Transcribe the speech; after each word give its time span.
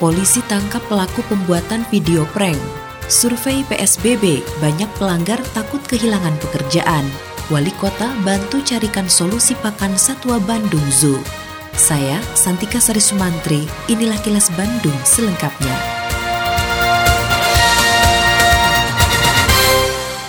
polisi 0.00 0.40
tangkap 0.48 0.80
pelaku 0.88 1.20
pembuatan 1.28 1.84
video 1.92 2.24
prank. 2.32 2.56
Survei 3.06 3.60
PSBB, 3.68 4.40
banyak 4.58 4.88
pelanggar 4.96 5.38
takut 5.52 5.84
kehilangan 5.84 6.34
pekerjaan. 6.40 7.04
Wali 7.52 7.70
kota 7.76 8.08
bantu 8.24 8.64
carikan 8.64 9.06
solusi 9.06 9.52
pakan 9.60 9.94
satwa 10.00 10.40
Bandung 10.40 10.88
Zoo. 10.88 11.20
Saya, 11.76 12.16
Santika 12.32 12.80
Sari 12.80 13.02
Sumantri, 13.02 13.68
inilah 13.92 14.18
kilas 14.24 14.48
Bandung 14.56 14.96
selengkapnya. 15.04 15.99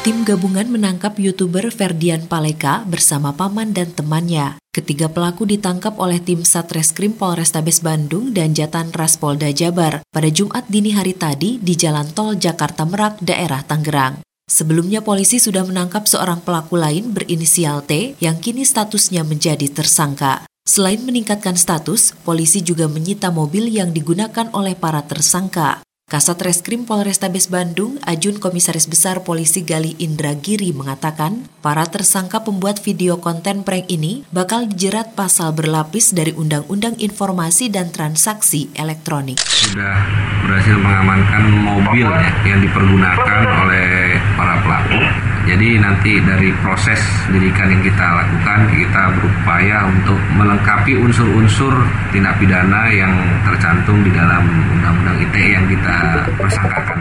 Tim 0.01 0.25
gabungan 0.25 0.65
menangkap 0.65 1.13
YouTuber 1.21 1.69
Ferdian 1.69 2.25
Paleka 2.25 2.81
bersama 2.89 3.37
paman 3.37 3.69
dan 3.69 3.93
temannya. 3.93 4.57
Ketiga 4.73 5.13
pelaku 5.13 5.45
ditangkap 5.45 5.93
oleh 6.01 6.17
tim 6.17 6.41
Satreskrim 6.41 7.13
Polrestabes 7.13 7.85
Bandung 7.85 8.33
dan 8.33 8.57
Jatan 8.57 8.89
Ras 8.97 9.21
Polda 9.21 9.53
Jabar 9.53 10.01
pada 10.09 10.25
Jumat 10.33 10.65
dini 10.65 10.97
hari 10.97 11.13
tadi 11.13 11.61
di 11.61 11.77
Jalan 11.77 12.17
Tol 12.17 12.33
Jakarta 12.33 12.81
Merak, 12.81 13.21
daerah 13.21 13.61
Tangerang. 13.61 14.25
Sebelumnya 14.49 15.05
polisi 15.05 15.37
sudah 15.37 15.61
menangkap 15.69 16.09
seorang 16.09 16.41
pelaku 16.41 16.81
lain 16.81 17.13
berinisial 17.13 17.85
T 17.85 18.17
yang 18.17 18.41
kini 18.41 18.65
statusnya 18.65 19.21
menjadi 19.21 19.69
tersangka. 19.69 20.49
Selain 20.65 20.97
meningkatkan 21.05 21.53
status, 21.53 22.17
polisi 22.25 22.65
juga 22.65 22.89
menyita 22.89 23.29
mobil 23.29 23.69
yang 23.69 23.93
digunakan 23.93 24.49
oleh 24.57 24.73
para 24.73 25.05
tersangka. 25.05 25.85
Kasat 26.11 26.43
Reskrim 26.43 26.83
Polrestabes 26.83 27.47
Bandung, 27.47 27.95
Ajun 28.03 28.35
Komisaris 28.35 28.83
Besar 28.83 29.23
Polisi 29.23 29.63
Gali 29.63 29.95
Indragiri 29.95 30.75
mengatakan, 30.75 31.47
para 31.63 31.87
tersangka 31.87 32.43
pembuat 32.43 32.83
video 32.83 33.23
konten 33.23 33.63
prank 33.63 33.87
ini 33.87 34.27
bakal 34.27 34.67
dijerat 34.67 35.15
pasal 35.15 35.55
berlapis 35.55 36.11
dari 36.11 36.35
Undang-Undang 36.35 36.99
Informasi 36.99 37.71
dan 37.71 37.95
Transaksi 37.95 38.67
Elektronik. 38.75 39.39
Sudah 39.39 40.03
berhasil 40.43 40.75
mengamankan 40.75 41.47
mobil 41.47 42.03
ya, 42.03 42.27
yang 42.43 42.59
dipergunakan 42.59 43.41
oleh 43.47 44.19
para 44.35 44.59
pelaku 44.67 45.30
jadi 45.51 45.83
nanti 45.83 46.15
dari 46.23 46.47
proses 46.63 47.03
penyidikan 47.27 47.67
yang 47.67 47.83
kita 47.83 48.07
lakukan, 48.23 48.71
kita 48.71 49.03
berupaya 49.19 49.83
untuk 49.83 50.15
melengkapi 50.39 50.95
unsur-unsur 50.95 51.75
tindak 52.15 52.39
pidana 52.39 52.87
yang 52.87 53.11
tercantum 53.43 53.99
di 53.99 54.15
dalam 54.15 54.47
Undang-Undang 54.47 55.27
ITE 55.27 55.45
yang 55.51 55.65
kita 55.67 55.97
persangkakan. 56.39 56.99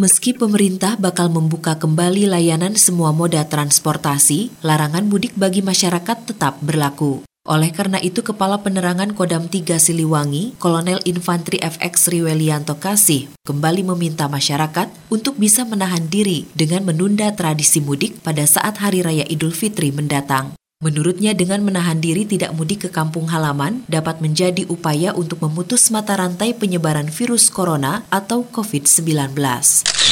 Meski 0.00 0.32
pemerintah 0.32 0.96
bakal 0.96 1.28
membuka 1.28 1.76
kembali 1.76 2.32
layanan 2.32 2.80
semua 2.80 3.12
moda 3.12 3.44
transportasi, 3.44 4.64
larangan 4.64 5.04
mudik 5.04 5.36
bagi 5.36 5.60
masyarakat 5.60 6.24
tetap 6.24 6.56
berlaku. 6.64 7.28
Oleh 7.44 7.76
karena 7.76 8.00
itu, 8.00 8.24
Kepala 8.24 8.64
Penerangan 8.64 9.12
Kodam 9.12 9.52
3 9.52 9.76
Siliwangi, 9.76 10.56
Kolonel 10.56 11.04
Infantri 11.04 11.60
FX 11.60 12.08
Riwelianto 12.08 12.80
Kasih, 12.80 13.28
kembali 13.44 13.84
meminta 13.84 14.32
masyarakat 14.32 14.88
untuk 15.12 15.36
bisa 15.36 15.68
menahan 15.68 16.08
diri 16.08 16.48
dengan 16.56 16.88
menunda 16.88 17.28
tradisi 17.36 17.84
mudik 17.84 18.24
pada 18.24 18.48
saat 18.48 18.80
Hari 18.80 19.04
Raya 19.04 19.28
Idul 19.28 19.52
Fitri 19.52 19.92
mendatang. 19.92 20.56
Menurutnya 20.84 21.32
dengan 21.32 21.64
menahan 21.64 21.96
diri 21.96 22.28
tidak 22.28 22.52
mudik 22.52 22.84
ke 22.84 22.88
kampung 22.92 23.24
halaman 23.32 23.88
dapat 23.88 24.20
menjadi 24.20 24.68
upaya 24.68 25.16
untuk 25.16 25.40
memutus 25.40 25.88
mata 25.88 26.12
rantai 26.12 26.52
penyebaran 26.52 27.08
virus 27.08 27.48
corona 27.48 28.04
atau 28.12 28.44
COVID-19. 28.52 29.32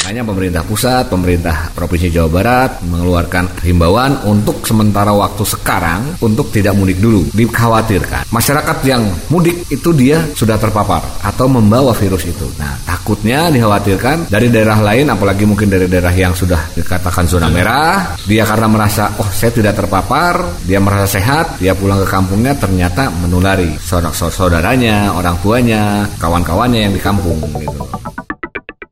Makanya 0.03 0.25
pemerintah 0.25 0.65
pusat, 0.65 1.13
pemerintah 1.13 1.69
Provinsi 1.77 2.09
Jawa 2.09 2.31
Barat 2.33 2.71
mengeluarkan 2.89 3.61
himbauan 3.61 4.25
untuk 4.25 4.65
sementara 4.65 5.13
waktu 5.13 5.45
sekarang 5.45 6.17
untuk 6.25 6.49
tidak 6.49 6.73
mudik 6.73 7.05
dulu. 7.05 7.29
Dikhawatirkan 7.37 8.33
masyarakat 8.33 8.79
yang 8.89 9.05
mudik 9.29 9.69
itu 9.69 9.93
dia 9.93 10.25
sudah 10.33 10.57
terpapar 10.57 11.05
atau 11.21 11.53
membawa 11.53 11.93
virus 11.93 12.25
itu. 12.25 12.49
Nah, 12.57 12.81
takutnya 12.83 13.53
dikhawatirkan 13.53 14.33
dari 14.33 14.49
daerah 14.49 14.81
lain 14.81 15.13
apalagi 15.13 15.45
mungkin 15.45 15.69
dari 15.69 15.85
daerah 15.85 16.17
yang 16.17 16.33
sudah 16.33 16.73
dikatakan 16.73 17.29
zona 17.29 17.53
merah, 17.53 18.17
dia 18.25 18.49
karena 18.49 18.73
merasa 18.73 19.21
oh 19.21 19.29
saya 19.29 19.53
tidak 19.53 19.77
terpapar, 19.77 20.62
dia 20.63 20.79
merasa 20.79 21.19
sehat, 21.19 21.59
dia 21.59 21.75
pulang 21.75 21.99
ke 22.03 22.09
kampungnya 22.09 22.55
ternyata 22.55 23.11
menulari 23.11 23.75
saudaranya, 23.83 25.11
orang 25.15 25.35
tuanya, 25.43 26.07
kawan-kawannya 26.23 26.87
yang 26.87 26.95
di 26.95 27.03
kampung 27.03 27.43
gitu. 27.59 27.83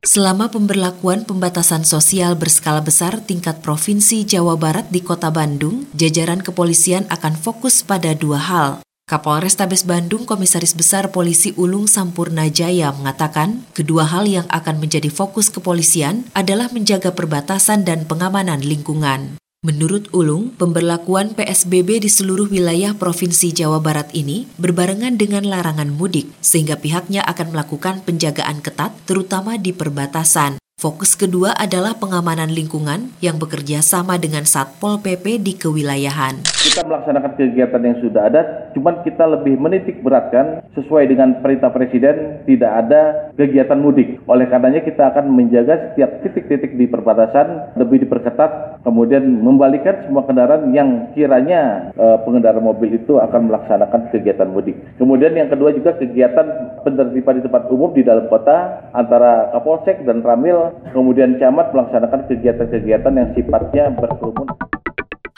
Selama 0.01 0.49
pemberlakuan 0.49 1.23
pembatasan 1.23 1.87
sosial 1.87 2.33
berskala 2.35 2.81
besar 2.81 3.21
tingkat 3.23 3.63
Provinsi 3.63 4.27
Jawa 4.27 4.57
Barat 4.57 4.89
di 4.89 4.99
Kota 4.99 5.31
Bandung, 5.31 5.87
jajaran 5.95 6.43
kepolisian 6.43 7.07
akan 7.07 7.37
fokus 7.37 7.85
pada 7.85 8.11
dua 8.17 8.41
hal. 8.41 8.69
Kapolres 9.07 9.59
Tabes 9.59 9.83
Bandung 9.83 10.23
Komisaris 10.23 10.71
Besar 10.71 11.11
Polisi 11.11 11.51
Ulung 11.59 11.83
Sampurna 11.83 12.47
Jaya 12.47 12.95
mengatakan, 12.95 13.67
kedua 13.75 14.07
hal 14.07 14.23
yang 14.23 14.47
akan 14.47 14.79
menjadi 14.79 15.11
fokus 15.11 15.51
kepolisian 15.51 16.27
adalah 16.31 16.71
menjaga 16.71 17.11
perbatasan 17.11 17.83
dan 17.83 18.07
pengamanan 18.07 18.63
lingkungan. 18.63 19.40
Menurut 19.61 20.09
Ulung, 20.09 20.57
pemberlakuan 20.57 21.37
PSBB 21.37 22.01
di 22.01 22.09
seluruh 22.09 22.49
wilayah 22.49 22.97
Provinsi 22.97 23.53
Jawa 23.53 23.77
Barat 23.77 24.09
ini 24.17 24.49
berbarengan 24.57 25.21
dengan 25.21 25.45
larangan 25.45 25.93
mudik, 25.93 26.33
sehingga 26.41 26.81
pihaknya 26.81 27.21
akan 27.29 27.53
melakukan 27.53 28.01
penjagaan 28.01 28.65
ketat 28.65 28.89
terutama 29.05 29.61
di 29.61 29.69
perbatasan. 29.69 30.57
Fokus 30.81 31.13
kedua 31.13 31.53
adalah 31.61 31.93
pengamanan 31.93 32.49
lingkungan 32.49 33.13
yang 33.21 33.37
bekerja 33.37 33.85
sama 33.85 34.17
dengan 34.17 34.49
Satpol 34.49 34.97
PP 34.97 35.37
di 35.37 35.53
kewilayahan. 35.53 36.41
Kita 36.41 36.81
melaksanakan 36.81 37.37
kegiatan 37.37 37.85
yang 37.85 38.01
sudah 38.01 38.33
ada, 38.33 38.41
cuman 38.73 39.05
kita 39.05 39.29
lebih 39.29 39.61
menitik 39.61 40.01
beratkan 40.01 40.65
sesuai 40.73 41.05
dengan 41.05 41.37
perintah 41.45 41.69
Presiden 41.69 42.41
tidak 42.49 42.71
ada 42.81 43.29
kegiatan 43.37 43.77
mudik. 43.77 44.25
Oleh 44.25 44.49
karenanya 44.49 44.81
kita 44.81 45.13
akan 45.13 45.29
menjaga 45.29 45.93
setiap 45.93 46.17
titik-titik 46.25 46.73
di 46.73 46.89
perbatasan 46.89 47.77
lebih 47.77 48.01
diperketat, 48.01 48.70
kemudian 48.81 49.23
membalikan 49.41 50.05
semua 50.05 50.25
kendaraan 50.25 50.73
yang 50.73 51.13
kiranya 51.13 51.93
e, 51.93 52.05
pengendara 52.25 52.57
mobil 52.57 52.97
itu 52.97 53.17
akan 53.17 53.49
melaksanakan 53.49 54.09
kegiatan 54.09 54.49
mudik. 54.49 54.77
Kemudian 54.97 55.37
yang 55.37 55.49
kedua 55.49 55.73
juga 55.73 55.97
kegiatan 55.97 56.79
penertiban 56.81 57.37
di 57.37 57.45
tempat 57.45 57.63
umum 57.69 57.93
di 57.93 58.01
dalam 58.01 58.25
kota 58.27 58.89
antara 58.93 59.53
Kapolsek 59.53 60.01
dan 60.05 60.25
Ramil 60.25 60.73
kemudian 60.95 61.37
camat 61.37 61.73
melaksanakan 61.73 62.25
kegiatan-kegiatan 62.29 63.13
yang 63.13 63.29
sifatnya 63.37 63.83
berkerumun. 63.97 64.70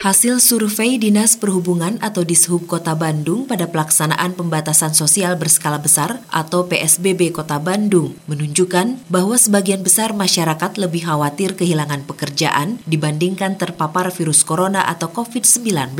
Hasil 0.04 0.36
survei 0.36 1.00
Dinas 1.00 1.32
Perhubungan 1.32 1.96
atau 2.04 2.28
Dishub 2.28 2.68
Kota 2.68 2.92
Bandung 2.92 3.48
pada 3.48 3.64
pelaksanaan 3.64 4.36
pembatasan 4.36 4.92
sosial 4.92 5.32
berskala 5.40 5.80
besar 5.80 6.20
atau 6.28 6.68
PSBB 6.68 7.32
Kota 7.32 7.56
Bandung 7.56 8.12
menunjukkan 8.28 9.08
bahwa 9.08 9.32
sebagian 9.40 9.80
besar 9.80 10.12
masyarakat 10.12 10.76
lebih 10.76 11.08
khawatir 11.08 11.56
kehilangan 11.56 12.04
pekerjaan 12.04 12.84
dibandingkan 12.84 13.56
terpapar 13.56 14.12
virus 14.12 14.44
corona 14.44 14.84
atau 14.92 15.08
COVID-19. 15.08 15.96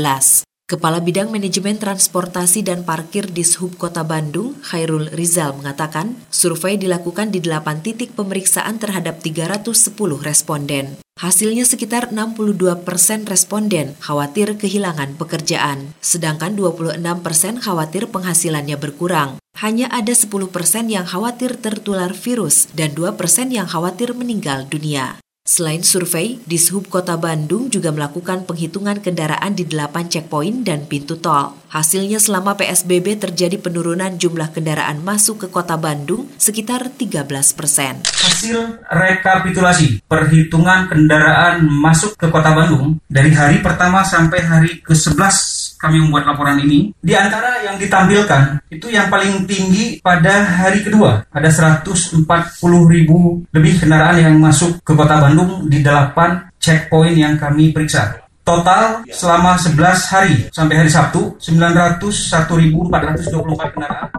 Kepala 0.69 1.01
Bidang 1.01 1.33
Manajemen 1.33 1.81
Transportasi 1.81 2.61
dan 2.61 2.85
Parkir 2.85 3.33
di 3.33 3.41
Sub 3.41 3.73
Kota 3.81 4.05
Bandung, 4.05 4.53
Khairul 4.69 5.17
Rizal 5.17 5.57
mengatakan, 5.57 6.13
survei 6.29 6.77
dilakukan 6.77 7.33
di 7.33 7.41
8 7.41 7.81
titik 7.81 8.13
pemeriksaan 8.13 8.77
terhadap 8.77 9.25
310 9.25 9.97
responden. 10.21 11.04
Hasilnya 11.25 11.65
sekitar 11.65 12.13
62 12.13 12.85
persen 12.85 13.25
responden 13.25 13.97
khawatir 13.97 14.61
kehilangan 14.61 15.17
pekerjaan, 15.17 15.97
sedangkan 16.05 16.53
26 16.53 17.01
persen 17.25 17.57
khawatir 17.57 18.13
penghasilannya 18.13 18.77
berkurang. 18.77 19.41
Hanya 19.57 19.89
ada 19.89 20.13
10 20.13 20.29
persen 20.53 20.93
yang 20.93 21.09
khawatir 21.09 21.57
tertular 21.57 22.13
virus 22.13 22.69
dan 22.77 22.93
2 22.93 23.17
persen 23.17 23.49
yang 23.49 23.65
khawatir 23.65 24.13
meninggal 24.13 24.69
dunia. 24.69 25.17
Selain 25.49 25.81
survei, 25.81 26.45
Dishub 26.45 26.93
Kota 26.93 27.17
Bandung 27.17 27.73
juga 27.73 27.89
melakukan 27.89 28.45
penghitungan 28.45 29.01
kendaraan 29.01 29.57
di 29.57 29.65
8 29.65 30.13
checkpoint 30.13 30.69
dan 30.69 30.85
pintu 30.85 31.17
tol. 31.17 31.57
Hasilnya 31.75 32.23
selama 32.23 32.55
PSBB 32.55 33.19
terjadi 33.19 33.59
penurunan 33.59 34.15
jumlah 34.15 34.55
kendaraan 34.55 35.03
masuk 35.03 35.43
ke 35.43 35.47
kota 35.51 35.75
Bandung 35.75 36.31
sekitar 36.39 36.87
13 36.87 37.27
persen. 37.51 38.07
Hasil 38.07 38.87
rekapitulasi 38.87 40.07
perhitungan 40.07 40.87
kendaraan 40.87 41.67
masuk 41.67 42.15
ke 42.15 42.31
kota 42.31 42.55
Bandung 42.55 43.03
dari 43.11 43.35
hari 43.35 43.59
pertama 43.59 44.07
sampai 44.07 44.39
hari 44.47 44.73
ke-11 44.87 45.35
kami 45.83 45.99
membuat 45.99 46.31
laporan 46.31 46.63
ini, 46.63 46.95
di 46.97 47.13
antara 47.13 47.61
yang 47.67 47.75
ditampilkan 47.75 48.71
itu 48.71 48.95
yang 48.95 49.11
paling 49.11 49.43
tinggi 49.43 49.99
pada 49.99 50.47
hari 50.47 50.81
kedua. 50.81 51.27
Ada 51.35 51.83
140 51.83 52.23
ribu 52.87 53.43
lebih 53.51 53.83
kendaraan 53.83 54.23
yang 54.23 54.39
masuk 54.39 54.79
ke 54.79 54.95
kota 54.95 55.19
Bandung 55.19 55.67
di 55.67 55.83
8 55.83 56.55
checkpoint 56.63 57.19
yang 57.19 57.35
kami 57.35 57.75
periksa. 57.75 58.24
Total 58.45 59.01
selama 59.09 59.57
11 59.57 60.13
hari 60.13 60.53
sampai 60.53 60.85
hari 60.85 60.93
Sabtu 60.93 61.33
901.424 61.41 63.73
kendaraan. 63.73 64.13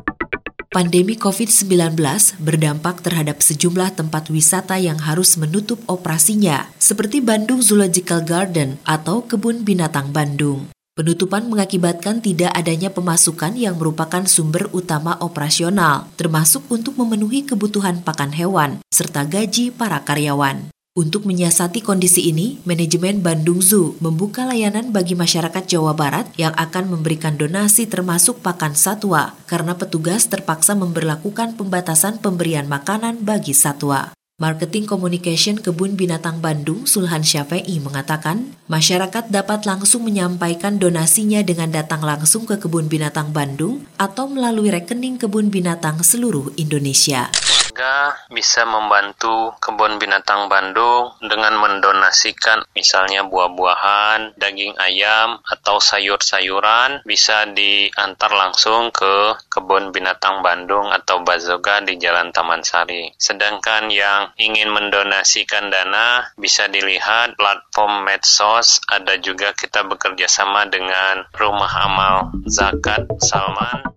Pandemi 0.73 1.13
COVID-19 1.13 1.93
berdampak 2.41 3.05
terhadap 3.05 3.45
sejumlah 3.45 3.93
tempat 3.93 4.33
wisata 4.33 4.81
yang 4.81 4.97
harus 4.97 5.37
menutup 5.37 5.77
operasinya, 5.85 6.73
seperti 6.81 7.21
Bandung 7.21 7.61
Zoological 7.61 8.25
Garden 8.25 8.81
atau 8.81 9.29
Kebun 9.29 9.61
Binatang 9.61 10.09
Bandung. 10.09 10.73
Penutupan 10.97 11.45
mengakibatkan 11.45 12.17
tidak 12.17 12.49
adanya 12.57 12.89
pemasukan 12.89 13.53
yang 13.53 13.77
merupakan 13.77 14.25
sumber 14.25 14.73
utama 14.73 15.21
operasional, 15.21 16.09
termasuk 16.17 16.65
untuk 16.73 16.97
memenuhi 16.97 17.45
kebutuhan 17.45 18.01
pakan 18.01 18.33
hewan 18.33 18.81
serta 18.89 19.21
gaji 19.29 19.69
para 19.69 20.01
karyawan. 20.01 20.73
Untuk 20.95 21.27
menyiasati 21.27 21.83
kondisi 21.83 22.31
ini, 22.31 22.63
manajemen 22.63 23.19
Bandung 23.19 23.59
Zoo 23.59 23.99
membuka 23.99 24.47
layanan 24.47 24.95
bagi 24.95 25.11
masyarakat 25.11 25.67
Jawa 25.67 25.91
Barat 25.91 26.31
yang 26.39 26.55
akan 26.55 26.87
memberikan 26.87 27.35
donasi 27.35 27.83
termasuk 27.83 28.39
pakan 28.39 28.79
satwa 28.79 29.35
karena 29.43 29.75
petugas 29.75 30.31
terpaksa 30.31 30.71
memperlakukan 30.71 31.59
pembatasan 31.59 32.23
pemberian 32.23 32.71
makanan 32.71 33.27
bagi 33.27 33.51
satwa. 33.51 34.15
Marketing 34.39 34.87
Communication 34.87 35.59
Kebun 35.59 35.99
Binatang 35.99 36.39
Bandung 36.39 36.87
Sulhan 36.87 37.27
Syafi'i 37.27 37.83
mengatakan, 37.83 38.55
masyarakat 38.71 39.27
dapat 39.27 39.67
langsung 39.67 40.07
menyampaikan 40.07 40.79
donasinya 40.79 41.43
dengan 41.43 41.75
datang 41.75 42.07
langsung 42.07 42.47
ke 42.47 42.55
Kebun 42.55 42.87
Binatang 42.87 43.35
Bandung 43.35 43.83
atau 43.99 44.31
melalui 44.31 44.71
rekening 44.71 45.19
Kebun 45.19 45.51
Binatang 45.51 46.07
seluruh 46.07 46.55
Indonesia 46.55 47.27
warga 47.75 48.15
bisa 48.31 48.63
membantu 48.63 49.51
kebun 49.59 49.99
binatang 49.99 50.47
Bandung 50.47 51.11
dengan 51.19 51.59
mendonasikan 51.59 52.63
misalnya 52.71 53.27
buah-buahan, 53.27 54.39
daging 54.39 54.79
ayam, 54.79 55.43
atau 55.43 55.83
sayur-sayuran 55.83 57.03
bisa 57.03 57.43
diantar 57.51 58.31
langsung 58.31 58.95
ke 58.95 59.35
kebun 59.51 59.91
binatang 59.91 60.39
Bandung 60.39 60.87
atau 60.87 61.19
Bazoga 61.27 61.83
di 61.83 61.99
Jalan 61.99 62.31
Taman 62.31 62.63
Sari. 62.63 63.11
Sedangkan 63.19 63.91
yang 63.91 64.31
ingin 64.39 64.71
mendonasikan 64.71 65.67
dana 65.67 66.31
bisa 66.39 66.71
dilihat 66.71 67.35
platform 67.35 68.07
medsos, 68.07 68.79
ada 68.87 69.19
juga 69.19 69.51
kita 69.51 69.83
bekerja 69.83 70.31
sama 70.31 70.63
dengan 70.63 71.27
Rumah 71.35 71.73
Amal 71.83 72.15
Zakat 72.47 73.03
Salman. 73.19 73.94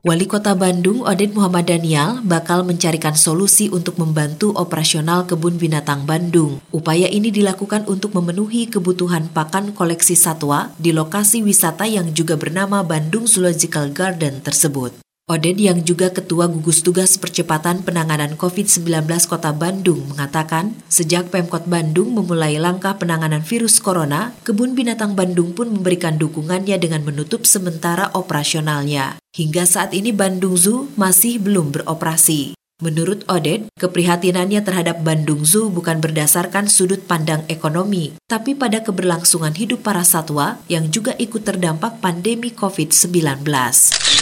Wali 0.00 0.24
Kota 0.24 0.56
Bandung, 0.56 1.04
Oded 1.04 1.36
Muhammad 1.36 1.68
Daniel, 1.68 2.24
bakal 2.24 2.64
mencarikan 2.64 3.12
solusi 3.12 3.68
untuk 3.68 4.00
membantu 4.00 4.48
operasional 4.56 5.28
kebun 5.28 5.60
binatang 5.60 6.08
Bandung. 6.08 6.64
Upaya 6.72 7.04
ini 7.04 7.28
dilakukan 7.28 7.84
untuk 7.84 8.16
memenuhi 8.16 8.64
kebutuhan 8.72 9.28
pakan 9.28 9.76
koleksi 9.76 10.16
satwa 10.16 10.72
di 10.80 10.96
lokasi 10.96 11.44
wisata 11.44 11.84
yang 11.84 12.16
juga 12.16 12.40
bernama 12.40 12.80
Bandung 12.80 13.28
Zoological 13.28 13.92
Garden 13.92 14.40
tersebut. 14.40 15.09
Oded 15.30 15.62
yang 15.62 15.86
juga 15.86 16.10
Ketua 16.10 16.50
Gugus 16.50 16.82
Tugas 16.82 17.14
Percepatan 17.14 17.86
Penanganan 17.86 18.34
COVID-19 18.34 19.06
Kota 19.30 19.54
Bandung 19.54 20.02
mengatakan, 20.10 20.74
sejak 20.90 21.30
Pemkot 21.30 21.70
Bandung 21.70 22.10
memulai 22.18 22.58
langkah 22.58 22.98
penanganan 22.98 23.46
virus 23.46 23.78
corona, 23.78 24.34
Kebun 24.42 24.74
Binatang 24.74 25.14
Bandung 25.14 25.54
pun 25.54 25.70
memberikan 25.70 26.18
dukungannya 26.18 26.74
dengan 26.82 27.06
menutup 27.06 27.46
sementara 27.46 28.10
operasionalnya. 28.10 29.22
Hingga 29.30 29.70
saat 29.70 29.94
ini 29.94 30.10
Bandung 30.10 30.58
Zoo 30.58 30.90
masih 30.98 31.38
belum 31.38 31.78
beroperasi. 31.78 32.59
Menurut 32.80 33.28
Oded, 33.28 33.68
keprihatinannya 33.76 34.64
terhadap 34.64 35.04
Bandung 35.04 35.44
Zoo 35.44 35.68
bukan 35.68 36.00
berdasarkan 36.00 36.64
sudut 36.64 37.04
pandang 37.04 37.44
ekonomi, 37.52 38.16
tapi 38.24 38.56
pada 38.56 38.80
keberlangsungan 38.80 39.52
hidup 39.52 39.84
para 39.84 40.00
satwa 40.00 40.56
yang 40.64 40.88
juga 40.88 41.12
ikut 41.20 41.44
terdampak 41.44 42.00
pandemi 42.00 42.56
COVID-19. 42.56 43.44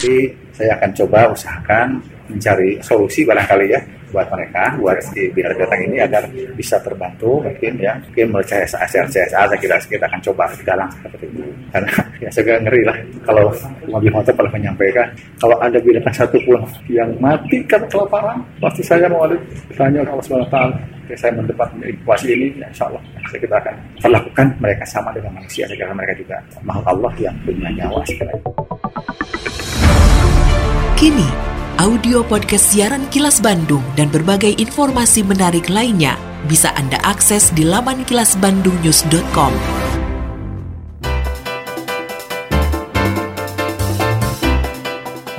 Jadi 0.03 0.17
saya 0.51 0.75
akan 0.75 0.91
coba 0.91 1.31
usahakan 1.31 1.87
mencari 2.27 2.83
solusi 2.83 3.23
barangkali 3.23 3.67
ya 3.71 3.81
buat 4.09 4.27
mereka, 4.33 4.75
buat 4.77 4.97
si 5.13 5.29
binar 5.33 5.53
datang 5.55 5.81
ini 5.85 5.97
agar 6.01 6.23
bisa 6.57 6.77
terbantu 6.81 7.41
mungkin 7.41 7.73
ya, 7.77 7.93
mungkin 7.97 8.25
melalui 8.33 8.47
CSA, 8.49 8.85
CSA 8.87 9.25
saya 9.29 9.57
kira 9.57 9.77
kita 9.79 10.05
akan 10.05 10.21
coba 10.31 10.43
galang 10.65 10.91
seperti 10.93 11.25
itu. 11.29 11.43
Karena 11.69 11.91
ya 12.23 12.29
saya 12.33 12.57
ngeri 12.61 12.81
lah 12.85 12.97
kalau 13.25 13.45
mobil 13.87 14.11
motor 14.11 14.33
pernah 14.33 14.53
menyampaikan. 14.53 15.07
Kalau 15.39 15.55
ada 15.61 15.77
binatang 15.79 16.15
satu 16.15 16.37
pun 16.43 16.61
yang 16.91 17.09
mati 17.21 17.63
karena 17.65 17.87
kelaparan, 17.87 18.37
pasti 18.59 18.81
saya 18.83 19.07
mau 19.07 19.25
tanya 19.77 20.03
Allah 20.05 20.25
SWT 20.25 20.57
saya 21.17 21.33
mendapat 21.33 21.65
informasi 21.81 22.37
ini, 22.37 22.47
ya 22.61 22.69
insya 22.69 22.85
Allah. 22.85 23.01
Saya 23.33 23.39
kita 23.41 23.55
akan 23.57 23.75
perlakukan 23.97 24.47
mereka 24.61 24.83
sama 24.85 25.09
dengan 25.15 25.41
manusia, 25.41 25.65
karena 25.65 25.93
mereka 25.97 26.13
juga. 26.21 26.37
Makhluk 26.61 26.85
Allah 26.85 27.11
yang 27.17 27.35
punya 27.45 27.69
nyawa 27.73 28.01
sekali. 28.05 28.37
Kini, 30.99 31.27
audio 31.79 32.27
podcast 32.27 32.75
siaran 32.75 33.07
Kilas 33.07 33.39
Bandung 33.39 33.79
dan 33.95 34.11
berbagai 34.11 34.51
informasi 34.59 35.23
menarik 35.23 35.71
lainnya 35.71 36.19
bisa 36.43 36.75
Anda 36.75 36.99
akses 37.07 37.55
di 37.55 37.63
laman 37.63 38.03
kilasbandungnews.com. 38.03 39.55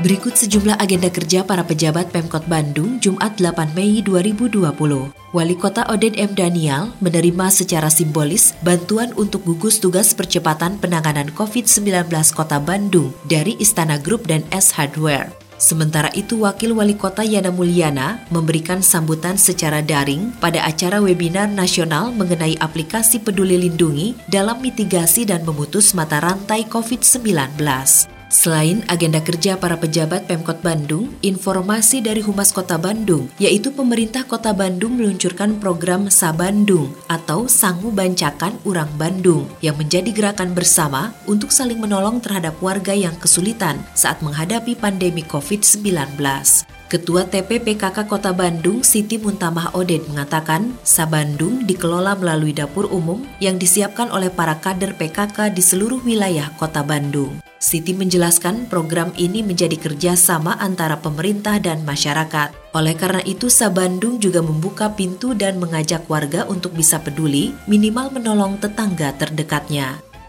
Berikut 0.00 0.32
sejumlah 0.32 0.80
agenda 0.80 1.12
kerja 1.12 1.44
para 1.44 1.60
pejabat 1.60 2.08
Pemkot 2.08 2.48
Bandung 2.48 2.96
Jumat 3.04 3.36
8 3.36 3.76
Mei 3.76 4.00
2020. 4.00 4.64
Wali 5.12 5.56
Kota 5.60 5.84
Oded 5.92 6.16
M. 6.16 6.32
Daniel 6.32 6.88
menerima 7.04 7.52
secara 7.52 7.92
simbolis 7.92 8.56
bantuan 8.64 9.12
untuk 9.20 9.44
gugus 9.44 9.76
tugas 9.76 10.16
percepatan 10.16 10.80
penanganan 10.80 11.28
COVID-19 11.36 12.08
Kota 12.32 12.56
Bandung 12.56 13.12
dari 13.28 13.60
Istana 13.60 14.00
Group 14.00 14.24
dan 14.24 14.40
S 14.48 14.72
Hardware. 14.72 15.49
Sementara 15.60 16.08
itu, 16.16 16.40
Wakil 16.40 16.72
Wali 16.72 16.96
Kota 16.96 17.20
Yana 17.20 17.52
Mulyana 17.52 18.24
memberikan 18.32 18.80
sambutan 18.80 19.36
secara 19.36 19.84
daring 19.84 20.32
pada 20.40 20.64
acara 20.64 21.04
webinar 21.04 21.52
nasional 21.52 22.16
mengenai 22.16 22.56
aplikasi 22.56 23.20
peduli 23.20 23.60
lindungi 23.60 24.16
dalam 24.24 24.64
mitigasi 24.64 25.28
dan 25.28 25.44
memutus 25.44 25.92
mata 25.92 26.16
rantai 26.16 26.64
COVID-19. 26.64 28.19
Selain 28.30 28.86
agenda 28.86 29.18
kerja 29.18 29.58
para 29.58 29.74
pejabat 29.74 30.30
Pemkot 30.30 30.62
Bandung, 30.62 31.10
informasi 31.18 31.98
dari 31.98 32.22
Humas 32.22 32.54
Kota 32.54 32.78
Bandung, 32.78 33.26
yaitu 33.42 33.74
pemerintah 33.74 34.22
Kota 34.22 34.54
Bandung 34.54 34.94
meluncurkan 35.02 35.58
program 35.58 36.06
Sabandung 36.06 36.94
atau 37.10 37.50
Sangu 37.50 37.90
Bancakan 37.90 38.54
Urang 38.62 38.94
Bandung 38.94 39.50
yang 39.58 39.74
menjadi 39.74 40.14
gerakan 40.14 40.54
bersama 40.54 41.10
untuk 41.26 41.50
saling 41.50 41.82
menolong 41.82 42.22
terhadap 42.22 42.54
warga 42.62 42.94
yang 42.94 43.18
kesulitan 43.18 43.82
saat 43.98 44.22
menghadapi 44.22 44.78
pandemi 44.78 45.26
COVID-19. 45.26 46.79
Ketua 46.90 47.22
TPPKK 47.22 48.10
Kota 48.10 48.34
Bandung, 48.34 48.82
Siti 48.82 49.14
Muntamah 49.14 49.78
Oded 49.78 50.10
mengatakan, 50.10 50.74
Sabandung 50.82 51.62
dikelola 51.62 52.18
melalui 52.18 52.50
dapur 52.50 52.90
umum 52.90 53.22
yang 53.38 53.62
disiapkan 53.62 54.10
oleh 54.10 54.26
para 54.26 54.58
kader 54.58 54.98
PKK 54.98 55.54
di 55.54 55.62
seluruh 55.62 56.02
wilayah 56.02 56.50
Kota 56.58 56.82
Bandung. 56.82 57.38
Siti 57.62 57.94
menjelaskan 57.94 58.66
program 58.66 59.14
ini 59.14 59.38
menjadi 59.46 59.78
kerjasama 59.78 60.58
antara 60.58 60.98
pemerintah 60.98 61.62
dan 61.62 61.86
masyarakat. 61.86 62.74
Oleh 62.74 62.98
karena 62.98 63.22
itu, 63.22 63.46
Sabandung 63.46 64.18
juga 64.18 64.42
membuka 64.42 64.90
pintu 64.90 65.30
dan 65.30 65.62
mengajak 65.62 66.10
warga 66.10 66.42
untuk 66.50 66.74
bisa 66.74 66.98
peduli, 66.98 67.54
minimal 67.70 68.10
menolong 68.18 68.58
tetangga 68.58 69.14
terdekatnya. 69.14 70.09